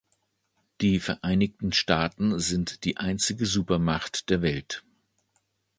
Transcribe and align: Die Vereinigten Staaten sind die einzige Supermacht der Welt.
Die 0.81 0.99
Vereinigten 0.99 1.73
Staaten 1.73 2.39
sind 2.39 2.85
die 2.85 2.97
einzige 2.97 3.45
Supermacht 3.45 4.31
der 4.31 4.41
Welt. 4.41 4.83